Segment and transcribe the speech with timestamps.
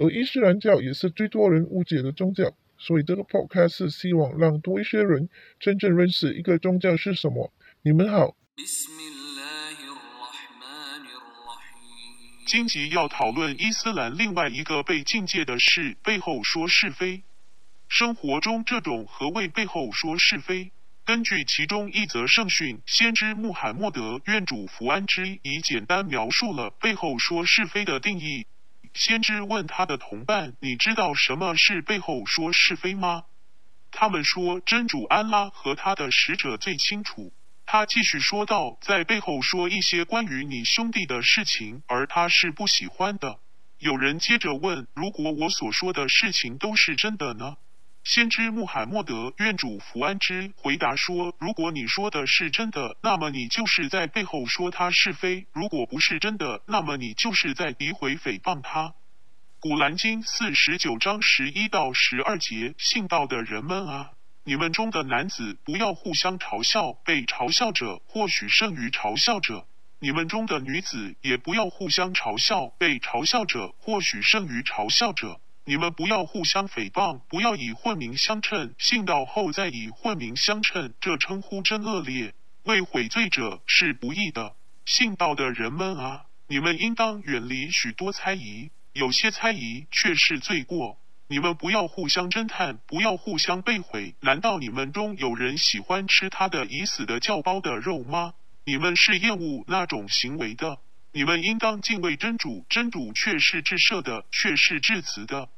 [0.00, 7.52] 而伊斯兰教也是最多人误解的宗教，所以这个 podcast 是希望让多一些人真正认识一个宗教是什么。
[7.82, 8.34] 你们好。
[12.46, 17.22] 今集要讨论伊斯兰另外一个被禁戒的事——背后说是非。
[17.86, 20.72] 生活中这种何谓背后说是非？
[21.04, 28.46] 根据其中一则圣训，先知穆罕默德愿主福安之，以简单描述了背后说是非的定义。
[28.92, 33.24] 先知问他的同伴：“你知道什么是背后说是非吗？”
[33.92, 37.32] 他们说：“真主安拉和他的使者最清楚。”
[37.66, 43.38] 他继续说道：“在背后说一些关于你兄弟的事情，而他是不喜欢的。”
[43.78, 47.56] 有人接着问：“如果我所说的事情都是真的呢？”
[48.10, 58.94] 先知穆罕默德愿主福安之回答说：“如果你说的是真的，那么你就是在背后说他是非；如果不是真的，那么你就是在诋毁诽谤他。”
[59.60, 64.10] 古兰经四十九章十一到十二节：信道的人们啊，
[64.42, 69.66] 你们中的男子不要互相嘲笑，被嘲笑者或许胜于嘲笑者；
[70.00, 75.40] 你们中的女子也不要互相嘲笑，被嘲笑者或许胜于嘲笑者。
[75.70, 84.56] 你们不要互相诽谤，不要以混名相称，信道后再以混名相称，这称呼真恶劣，为悔罪者是不义的。
[84.84, 90.98] 信道的人们啊，你们应当远离许多猜疑，有些猜疑却是罪过。
[91.28, 94.16] 你们不要互相侦探，不要互相背毁。
[94.22, 98.34] 难道你们中有人喜欢吃他的已死的教包的肉吗？
[98.64, 100.80] 你们是厌恶那种行为的。
[101.12, 105.48] 你们应当敬畏真主，真主却是至赦的，却是至慈的。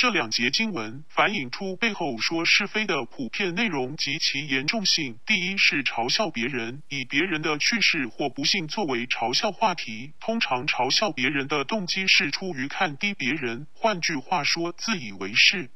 [0.00, 5.18] 这两节经文反映出背后说是非的普遍内容及其严重性。
[5.26, 10.14] 第一是嘲笑别人，以别人的去世或不幸作为嘲笑话题。
[10.18, 15.68] 通常嘲笑别人的动机是出于看低别人，换句话说，自以为是。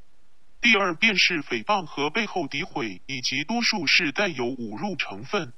[0.63, 5.53] 第二便是诽谤和背后诋毁，以及多数是带有侮辱成分。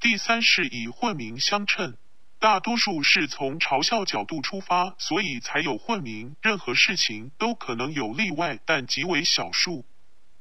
[0.00, 1.96] 第三是以混名相称。
[2.42, 6.34] 大多数是从嘲笑角度出发，所以才有混名。
[6.42, 9.86] 任何事情都可能有例外，但极为少数。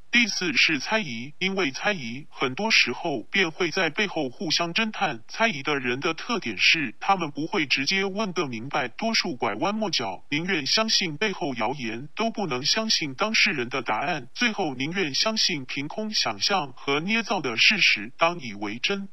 [0.10, 5.22] 第四是猜疑，因为猜疑很多时候便会在背后互相侦探。
[5.28, 14.28] 猜疑的人的特点是，他们不会直接问个明白，多数拐弯抹角，宁愿相信背后谣言，都不能相信当事人的答案。
[14.34, 19.08] 最后宁愿相信凭空想象和捏造的事实，当以为真。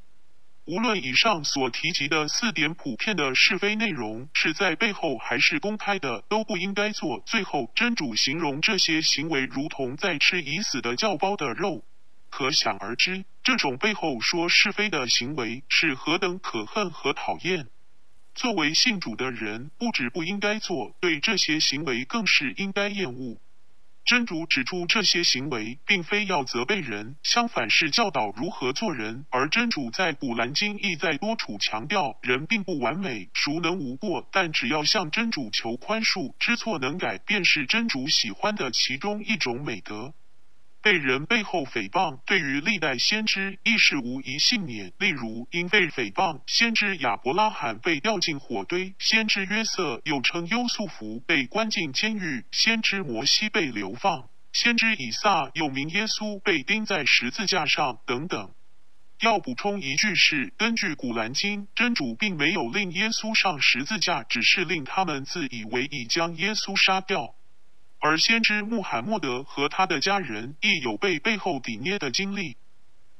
[0.69, 7.23] 无论以上所提及的四点普遍的是非内容是在背后还是公开的，都不应该做。
[7.25, 11.87] 最后，真主形容这些行为如同在吃已死的叫包的肉，
[12.29, 17.69] 可想而知，这种背后说是非的行为是何等可恨和讨厌。
[18.35, 23.41] 作为信主的人，不止不应该做，对这些行为更是应该厌恶。
[24.09, 29.27] 真主指出这些行为，并非要责备人，相反是教导如何做人。
[29.29, 34.27] 而真主在古兰经亦在多处强调，人并不完美，孰能无过？
[34.33, 40.15] 但只要向真主求宽恕，知错能改，便是真主喜欢的其中一种美德。
[40.81, 44.93] 被人背后诽谤，对于历代先知亦是无一幸免。
[44.99, 58.53] 例如，因被诽谤，先知亚伯拉罕被掉进火堆；先知约瑟又称优素福被关进监狱；先知摩西被流放；先知以撒又名耶稣被钉在十字架上等等。
[59.21, 67.35] 要补充一句是，根据古兰经，真主并没有令耶稣上十字架，只是令他们自以为已将耶稣杀掉。
[68.01, 72.57] 而先知穆罕默德和他的家人亦有被背后抵捏的经历。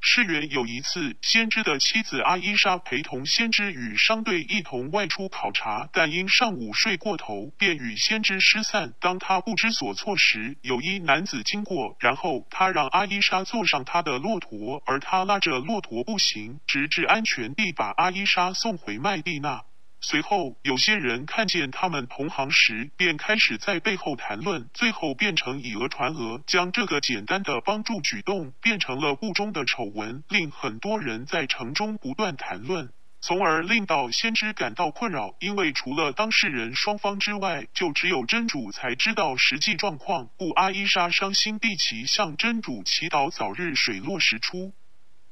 [0.01, 8.95] 事源有一次，先知的妻子阿伊莎陪同先知与商队一同外出考察，但因上午睡过头，便与先知失散。
[9.01, 19.65] 当他不知所措时，有一男子经过，然后他让阿伊莎坐上他的骆驼，而他拉着骆驼步行，直至安全地把阿伊莎送回麦地那。
[20.01, 32.93] 随后，有些人看见他们同行时，便开始在背后谈论，最后变成以讹传讹，将这个简单的帮助举动变成了不中的丑闻，令很多人在城中不断谈论。
[33.21, 40.31] 从而令到先知感到困扰，因为除了当事人双方之外，就只有真主才知道实际状况。
[40.37, 44.73] 故阿伊莎伤心地祈向真主祈祷早日水落石出。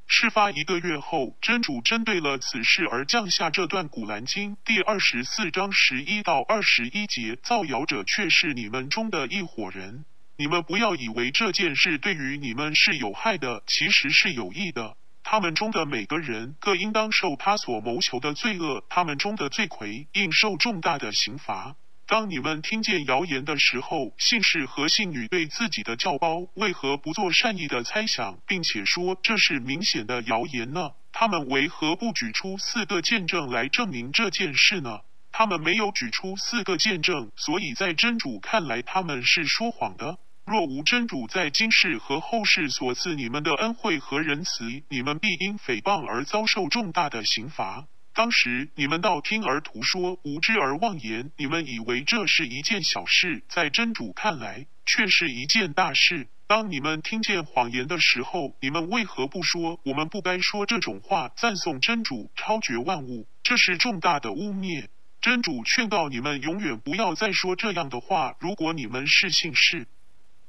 [0.08, 10.04] 事发一个月后，真主针对了此事而降下这段古兰经第二十四章十一到二十一节：造谣者却是你们中的一伙人，
[10.36, 14.96] 你们不要以为这件事对于你们是有害的，其实是有益的。
[15.24, 21.74] 他们中的每个人各应当受他所谋求的罪恶，他们中的罪魁应受重大的刑罚。
[22.08, 30.92] 当你们听见谣言的时候，信士和信女对自己的教包为何不做善意的猜想，并且说这是明显的谣言呢？
[31.10, 35.00] 他们为何不举出四个见证来证明这件事呢？
[35.32, 40.18] 他们没有举出四个见证，所以在真主看来他们是说谎的。
[40.44, 47.88] 若无真主在今世和后世所赐你们的恩惠和仁慈，你们必因诽谤而遭受重大的刑罚。
[48.16, 56.26] 当时你们道听而图说，无知而妄言，你们以为这是一件小事，在真主看来却是一件大事。
[56.46, 63.28] 当你们听见谎言的时候，你们为何不说我们不该说这种话，赞颂真主超绝万物？
[63.42, 64.86] 这是重大的污蔑。
[65.20, 69.88] 真主劝告你们永远不要再说这样的话，如果你们是信士。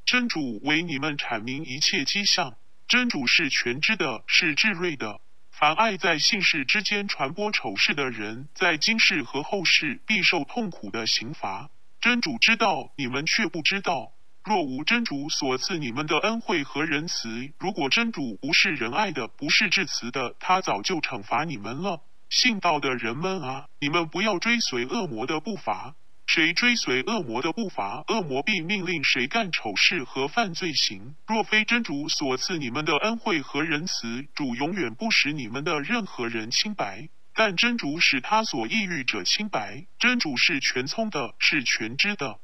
[0.06, 2.56] 真主为你们阐明一切迹象，
[2.88, 5.20] 真主是全知的，是智睿的。
[5.60, 11.72] 凡爱在信士之间传播丑事的人，在今世和后世必受痛苦的刑罚。
[12.00, 14.12] 真主知道，你们却不知道。
[14.44, 22.02] 若无真主所赐你们的恩惠和仁慈，如果真主不是仁爱的，不是至慈的，他早就惩罚你们了。
[22.30, 25.96] 信道的人们啊，你们不要追随恶魔的步伐。
[26.28, 31.16] 谁追随恶魔的步伐，恶魔必命令谁干丑事和犯罪行。
[31.26, 37.08] 若非真主所赐你们的恩惠和仁慈，主永远不使你们的任何人清白。
[37.34, 39.86] 但真主使他所抑郁者清白。
[40.00, 42.40] 真主是全聪的，是全知的。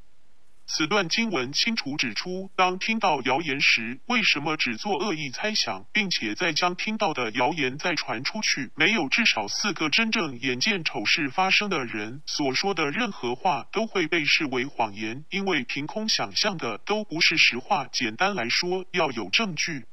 [0.65, 8.71] 此段经文清楚指出，当听到谣言时，为什么只做恶意猜想，并且再将听到的谣言再传出去？
[8.75, 17.86] 没有至少四个真正眼见丑事发生的人所说的任何话都会被视为谎言，因为凭空想象的都不是实话。
[17.92, 19.86] 简单来说，要有证据。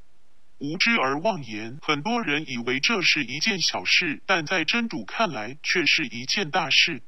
[0.59, 7.03] 无知而妄言，很多人以为这是一件小事，但在真主看来却是一件大事。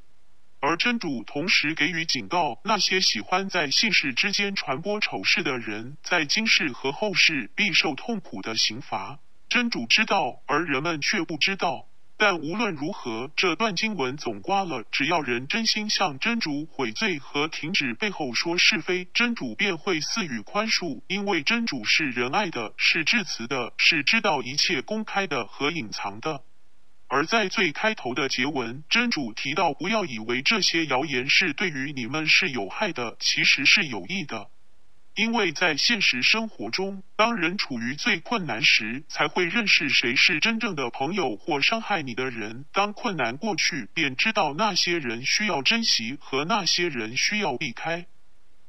[0.62, 9.19] 而真主同时给予警告：那些喜欢在信士之间传播丑事的人，在今世和后世必受痛苦的刑罚。
[9.49, 11.88] 真主知道，而人们却不知道。
[12.17, 26.44] 但无论如何，这段经文总刮了：只要人真心向真主悔罪和停止背后说是非，真主便会赐予宽恕，因为真主是仁爱的，是至慈的，是知道一切公开的和隐藏的。
[27.14, 34.49] 而在最开头的结文，真主提到，不要以为这些谣言是对于你们是有害的，其实是有益的。
[35.14, 42.64] 因为在现实生活中，当人处于最困难时，才会认识谁是真正的朋友或伤害你的人。
[42.73, 48.06] 当困难过去，便知道那些人需要珍惜和那些人需要避开。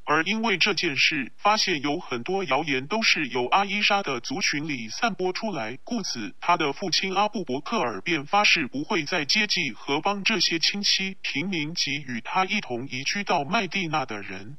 [0.06, 14.58] 而因为这件事，发现有很多谣言都是由阿伊莎的族群里散播出来，故此他的父亲阿布伯克尔便发誓不会再接济和帮这些亲戚、平民及与他一同移居到麦地那的人。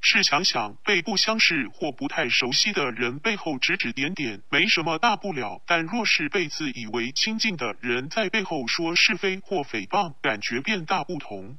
[0.00, 11.58] 试想想，被不相识或不太熟悉的人背后指指点点，没什么大不了；但若是被自以为亲近的人在背后说是非或诽谤，感觉便大不同。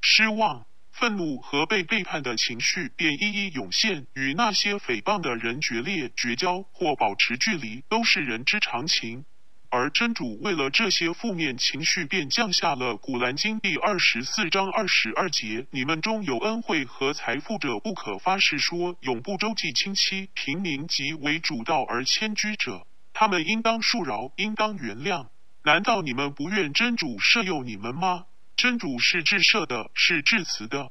[0.00, 0.64] 失望。
[0.98, 9.26] 愤怒和被背叛的情绪便一一涌现，与那些诽谤的人决裂、绝交或保持距离，都是人之常情。
[9.68, 25.26] 而真主为了这些负面情绪，便降下了《古兰经》第二十四章二十二节：你们中有恩惠和财富者，不可发誓说永不周济亲戚、平民及为主道而迁居者，他们应当恕饶，应当原谅。
[25.64, 28.24] 难道你们不愿真主赦宥你们吗？
[28.56, 30.90] 真主是至赦的，是至慈的。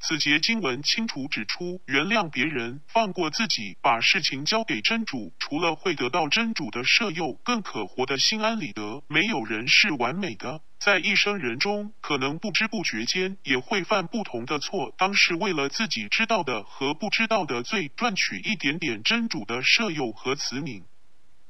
[0.00, 9.04] 此节经文清楚指出，原谅别人，放过自己，把事情交给真主，除了会得到真主的赦宥，更可活得心安理得。
[9.06, 14.92] 没有人是完美的，在一生人中，可能不知不觉间也会犯不同的错。
[14.98, 20.82] 当是为了自己知道的和不知道的罪，赚取一点点真主的赦宥和慈悯。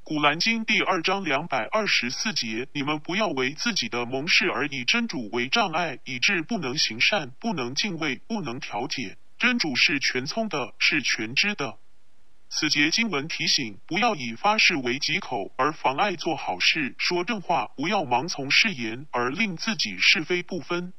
[0.07, 9.17] 古兰经第二章两百二十四节：你们不要为自己的盟誓而以真主为障碍，以致不能行善、不能敬畏、不能调解。
[9.39, 11.79] 真主是全聪的，是全知的。
[12.51, 20.93] 此节经文提醒，不要以发誓为己口而妨碍做好事；说正话，不要盲从誓言而令自己是非不分。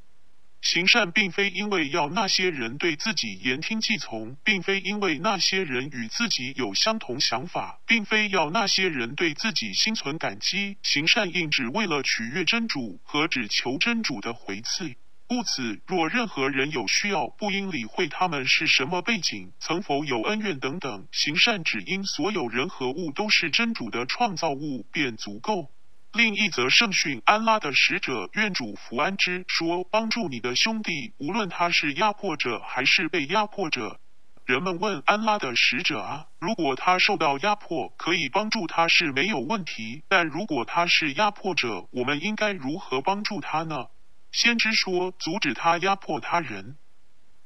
[0.65, 10.77] 行善并非因为要那些人对自己言听计从，并非因为那些人与自己有相同想法，并非要那些人对自己心存感激。
[10.81, 14.95] 行善应只为了取悦真主和只求真主的回赐。
[15.27, 21.07] 故此，若任何人有需要，不应理会他们是什么背景、曾否有恩怨等等。
[21.11, 25.69] 行善只因所有人和物都是真主的创造物，便足够。
[26.15, 33.99] 另一则圣训，安拉的使者愿主福安之说：“帮助你的兄弟，无论他是压迫者还是被压迫者。”
[34.47, 43.87] 人们问安拉的使者啊，如果他受到压迫，可以帮助他是没有问题；但如果他是压迫者，我们应该如何帮助他呢？
[44.31, 46.77] 先知说：“阻止他压迫他人。”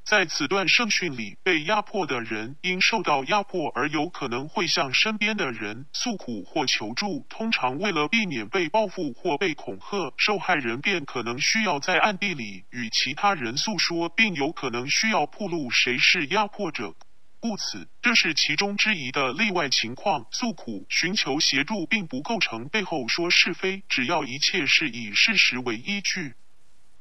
[0.10, 7.28] 在此段圣训里，被压迫的人因受到压迫而有可能会向身边的人诉苦或求助。
[7.30, 16.96] 通常为了避免被报复或被恐吓，受害人便可能需要在暗地里与其他人诉说，并有可能需要暴露谁是压迫者。
[17.40, 20.26] 故此，这是其中之一的例外情况。
[20.32, 26.34] 诉苦、寻求协助并不构成背后说是非，只要一切是以事实为依据。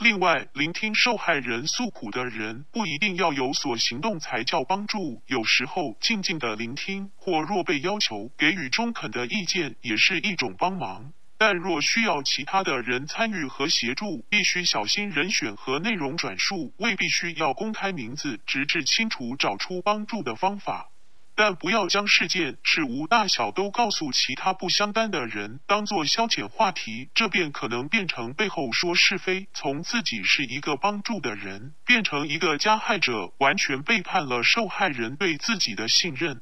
[0.00, 5.25] 另外，聆听受害人诉苦的人不一定要有所行动才叫帮助。
[5.26, 11.12] 有时候，静静的聆听，或若被要求给予中肯的意见，也是一种帮忙。
[11.37, 20.90] 但若需要其他的人参与和协助，必须小心人选和内容转述，未必须要公开名字，直至清楚找出帮助的方法。
[21.38, 36.40] 但不要将事件事无大小都告诉其他不相干的人，当做消遣话题，这便可能变成背后说是非，从自己是一个帮助的人，变成一个加害者，完全背叛了受害人对自己的信任。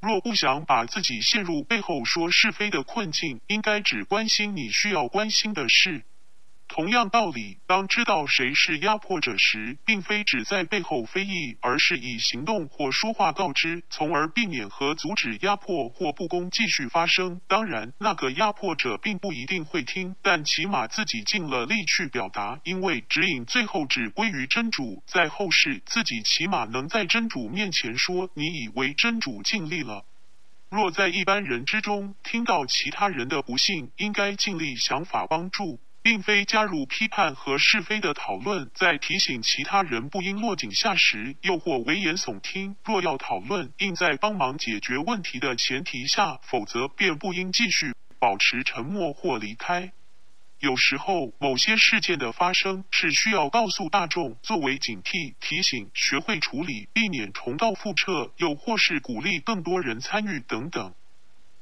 [0.00, 6.04] 若不想把自己陷入背后说是非的困境，应该只关心你需要关心的事。
[6.70, 17.40] 同样道理，当知道谁是压迫者时，并非只在背后非议，而是以行动或说话告知，从而避免和阻止压迫或不公继续发生。
[17.48, 25.02] 当然，那个压迫者并不一定会听，但起码自己尽了力去表达，因为指引最后只归于真主。
[25.06, 30.04] 在后世，自己起码能在真主面前说：“你以为真主尽力了。”
[30.70, 35.80] 若在一般人之中听到其他人的不幸，应该尽力想法帮助。
[36.02, 42.76] 并非加入批判和是非的讨论，在提醒其他人不应落井下石，又或危言耸听。
[42.84, 49.92] 若要讨论，应在帮忙解决问题的前提下，否则便不应继续保持沉默或离开。
[50.58, 60.94] 有时候，某些事件的发生是需要告诉大众，作为警惕、提醒、学会处理，避免重蹈覆辙，又或是鼓励更多人参与等等。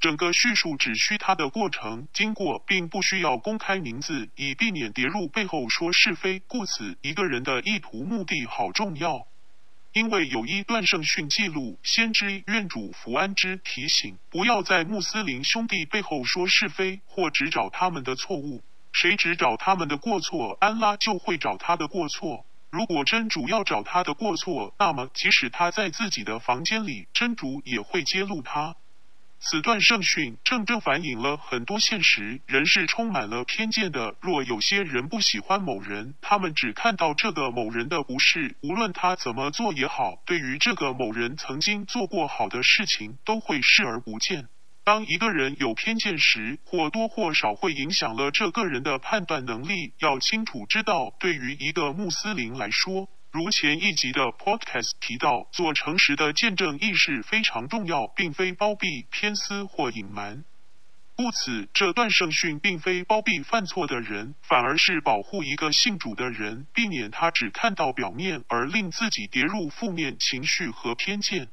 [0.00, 6.38] 整个叙述只需他的过程经过，并不需要公开名字，以避免跌入背后说是非。
[6.46, 9.26] 故此，一个人的意图目的好重要。
[9.92, 18.62] 因为有一段圣训记录，先知愿主福安之提醒：不要在穆斯林兄弟背后说是非，或只找他们的错误。
[18.92, 22.44] 谁只找他们的过错，安拉就会找他的过错。
[22.70, 28.76] 如果真主要找他的过错，那么即使他在自己的房间里，真主也会揭露他。
[29.40, 34.16] 此段圣训正正反映了很多现实，人是充满了偏见的。
[34.20, 44.48] 若有些人不喜欢某人，他们只看到这个某人的不是，无论他怎么做也好，对于这个某人曾经做过好的事情，都会视而不见。
[44.82, 49.92] 当一个人有偏见时，或多或少会影响了这个人的判断能力。
[49.98, 53.08] 要清楚知道，对于一个穆斯林来说。
[53.38, 60.42] 如前一集的 podcast 提到，做诚实的见证意识非常重要，并非包庇、偏私或隐瞒。
[61.14, 71.46] 故此，这段圣训并非包庇犯错的人，反而是保护一个信主的人，避免他只看到表面，而令自己跌入负面情绪和偏见。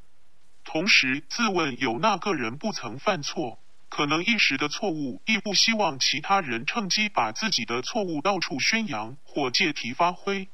[0.63, 10.48] 同时，自问有那个人不曾犯错，可能一时的错误，亦不希望其他人趁机把自己的错误到处宣扬或借题发挥。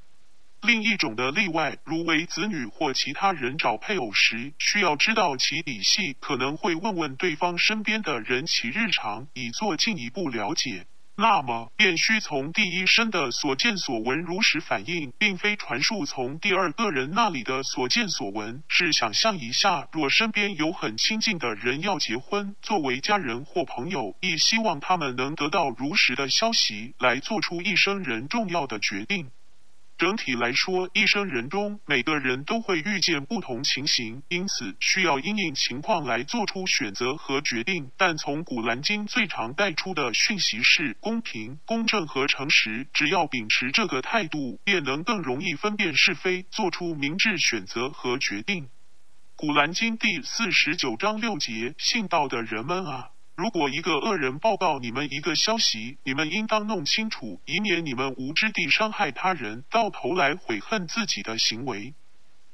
[0.62, 10.86] 另一种的例外，如为子女或其他人找配偶时，需要知道其底细，可能会问问对方身边的人其日常，以做进一步了解。
[11.18, 18.64] 那么，便需从第一身的所见所闻如实反映，并非传述从第二个人那里的所见所闻。
[18.68, 29.32] 是想象一下，若身边有很亲近的人要结婚，作为家人或朋友，亦希望他们能得到如实的消息，来做出一生人重要的决定。
[30.02, 37.92] 整体来说，一生人中每个人都会遇见不同情形，因此需要因应情况来做出选择和决定。
[37.98, 48.64] 但从《古兰经》最常带出的讯息是公平、公正和诚实，只要秉持这个态度，便能更容易分辨是非，做出明智选择和决定。
[49.36, 53.10] 《古兰经》第四十九章六节：信道的人们啊！
[53.42, 61.96] 如果一个恶人报告你们一个消息，你们应当弄清楚，以免你们无知地伤害他人，到头来悔恨自己的行为。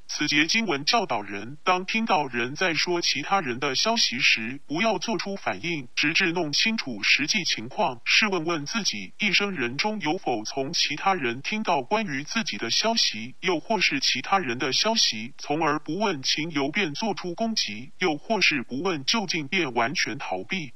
[0.06, 8.00] 此节经文教导人，当听到人在说其他人的消息时，不要做出反应，直至弄清楚实际情况。
[8.06, 20.72] 试问问自己，一生人中有否从其他人听到关于自己的消息，又或是其他人的消息，从而不问情由便做出攻击，又或是不问就近便完全逃避？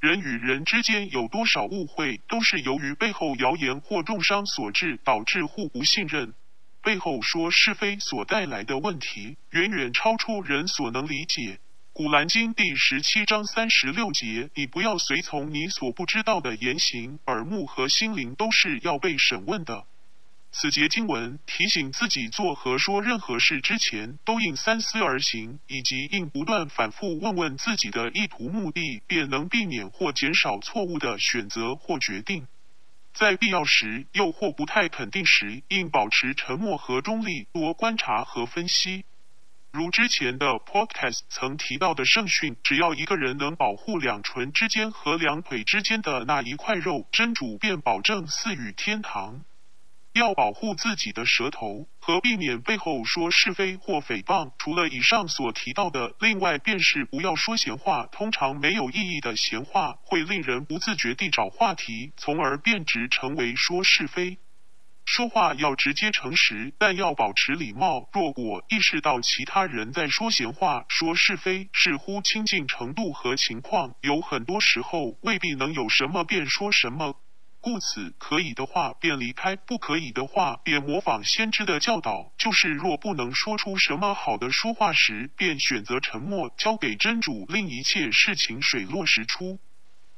[0.00, 6.34] 人与人之间有多少误会，都是由于背后谣言或重伤所致，导致互不信任。
[6.84, 11.58] 背后说是非所带来的问题，远远超出人所能理解。
[11.92, 19.84] 古兰经第十七章三十六节：你不要随从你所不知道的言行，耳目和心灵都是要被审问的。
[20.50, 32.48] 此节经文提醒自己做和说任何事之前，都应三思而行，以及应不断反复问问自己的意图目的，便能避免或减少错误的选择或决定。
[33.12, 39.04] 在必要时，又或不太肯定时，应保持沉默和中立，多观察和分析。
[39.70, 49.44] 如之前的 podcast 曾提到的圣训，只要一个人能保护两唇之间和两腿之间的那一块肉，真主便保证赐予天堂。
[50.18, 54.52] 要保护自己的舌头和避免背后说是非或诽谤。
[54.58, 58.06] 除了以上所提到的，另外便是不要说闲话。
[58.10, 64.38] 通常没有意义的闲话会令人不自觉地找话题，从而变质成为说是非。
[65.04, 68.10] 说话要直接诚实，但要保持礼貌。
[68.12, 77.14] 若果意识到其他人在说闲话、说是非，视乎亲近程度和情况，有很多时候未必能有什么便说什么。
[77.68, 89.60] 故此，可以的话便离开，不可以的话便模仿先知的教导，就是若不能说出什么好的说话时，便选择沉默，交给真主，令一切事情水落石出。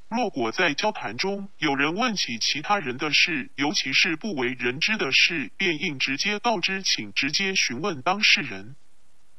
[0.09, 8.77] 若果在交谈中有人问起其他人的事，尤其是不为人知的事，便应直接告知，请直接询问当事人。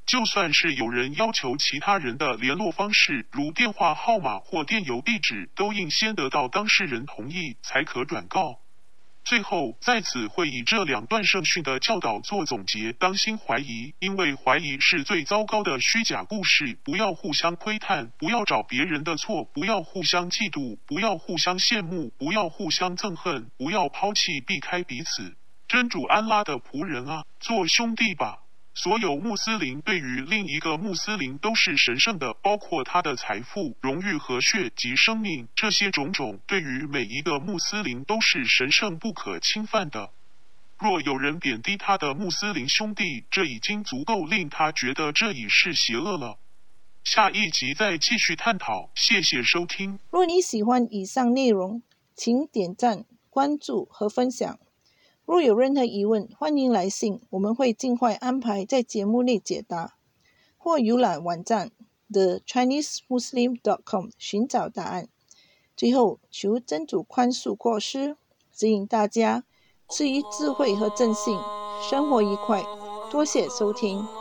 [0.05, 8.59] 就算是有人要求其他人的联络方式，如电话号码或电邮地址，都应先得到当事人同意才可转告。
[9.23, 25.37] 最后，在此会以这两段圣训的教导做总结：当心怀疑，因为怀疑是最糟糕的虚假故事；不要互相窥探，不要找别人的错；不要互相嫉妒，不要互相羡慕，不要互相憎恨，不要抛弃、避开彼此。
[25.67, 28.39] 真主安拉的仆人啊，做兄弟吧。
[28.73, 40.11] 所有穆斯林对于另一个穆斯林都是神圣的，包括他的财富、荣誉和血及生命，这些种种对于每一个穆斯林都是神圣不可侵犯的。
[40.79, 46.39] 若有人贬低他的穆斯林兄弟，这已经足够令他觉得这已是邪恶了。
[47.03, 49.99] 下一集再继续探讨，谢谢收听。
[50.09, 51.83] 若你喜欢以上内容，
[52.15, 54.57] 请点赞、关注和分享。
[55.25, 59.95] 若有任何疑问，欢迎来信，我们会尽快安排在节目内解答，
[60.57, 61.71] 或浏览网站
[62.11, 65.07] thechinesemuslim.com 寻找答案。
[65.77, 68.17] 最后，求真主宽恕过失，
[68.53, 69.45] 指引大家
[69.87, 71.37] 赐予智慧和正信，
[71.89, 72.63] 生活愉快。
[73.09, 74.20] 多谢收听。